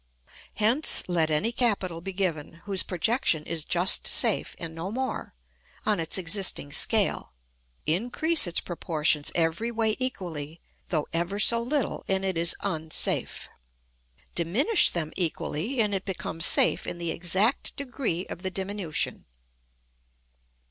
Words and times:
Hence, 0.55 1.03
let 1.07 1.29
any 1.29 1.51
capital 1.51 2.01
be 2.01 2.11
given, 2.11 2.53
whose 2.65 2.81
projection 2.81 3.45
is 3.45 3.63
just 3.63 4.07
safe, 4.07 4.55
and 4.57 4.73
no 4.73 4.89
more, 4.91 5.35
on 5.85 5.99
its 5.99 6.17
existing 6.17 6.73
scale; 6.73 7.33
increase 7.85 8.47
its 8.47 8.61
proportions 8.61 9.31
every 9.35 9.69
way 9.69 9.95
equally, 9.99 10.59
though 10.87 11.05
ever 11.13 11.37
so 11.37 11.61
little, 11.61 12.03
and 12.07 12.25
it 12.25 12.35
is 12.35 12.55
unsafe; 12.61 13.47
diminish 14.33 14.89
them 14.89 15.13
equally, 15.15 15.79
and 15.79 15.93
it 15.93 16.03
becomes 16.03 16.47
safe 16.47 16.87
in 16.87 16.97
the 16.97 17.11
exact 17.11 17.75
degree 17.75 18.25
of 18.25 18.41
the 18.41 18.49
diminution. 18.49 19.27